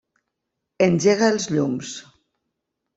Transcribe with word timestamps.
Engega 0.87 1.29
els 1.35 1.47
llums. 1.55 1.95